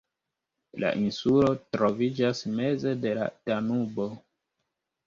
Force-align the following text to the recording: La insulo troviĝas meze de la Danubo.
La 0.83 0.89
insulo 1.01 1.51
troviĝas 1.77 2.43
meze 2.57 2.95
de 3.05 3.13
la 3.21 3.31
Danubo. 3.53 4.11